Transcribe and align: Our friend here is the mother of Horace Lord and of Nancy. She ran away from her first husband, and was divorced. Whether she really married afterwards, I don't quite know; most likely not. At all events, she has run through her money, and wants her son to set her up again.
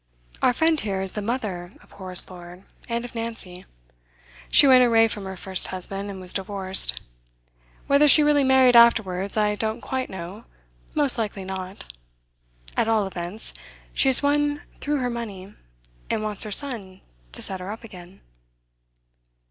Our 0.41 0.51
friend 0.51 0.79
here 0.79 0.99
is 0.99 1.11
the 1.11 1.21
mother 1.21 1.73
of 1.83 1.91
Horace 1.91 2.27
Lord 2.27 2.63
and 2.89 3.05
of 3.05 3.13
Nancy. 3.13 3.67
She 4.49 4.65
ran 4.65 4.81
away 4.81 5.07
from 5.07 5.25
her 5.25 5.37
first 5.37 5.67
husband, 5.67 6.09
and 6.09 6.19
was 6.19 6.33
divorced. 6.33 7.01
Whether 7.85 8.07
she 8.07 8.23
really 8.23 8.43
married 8.43 8.75
afterwards, 8.75 9.37
I 9.37 9.53
don't 9.53 9.79
quite 9.79 10.09
know; 10.09 10.45
most 10.95 11.19
likely 11.19 11.45
not. 11.45 11.85
At 12.75 12.87
all 12.87 13.05
events, 13.05 13.53
she 13.93 14.09
has 14.09 14.23
run 14.23 14.63
through 14.79 14.97
her 14.97 15.09
money, 15.11 15.53
and 16.09 16.23
wants 16.23 16.45
her 16.45 16.51
son 16.51 17.01
to 17.33 17.43
set 17.43 17.59
her 17.59 17.69
up 17.71 17.83
again. 17.83 18.21